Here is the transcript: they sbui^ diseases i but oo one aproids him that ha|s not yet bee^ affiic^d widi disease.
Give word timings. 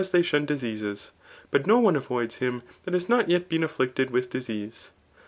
they 0.11 0.23
sbui^ 0.23 0.43
diseases 0.47 1.11
i 1.13 1.39
but 1.51 1.69
oo 1.69 1.77
one 1.77 1.95
aproids 1.95 2.37
him 2.39 2.63
that 2.85 2.93
ha|s 2.95 3.07
not 3.07 3.29
yet 3.29 3.47
bee^ 3.47 3.59
affiic^d 3.59 4.09
widi 4.09 4.31
disease. 4.31 4.89